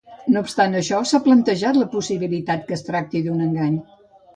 [0.35, 3.83] No obstant això, s'ha plantejat la possibilitat que es tracti d'un engany.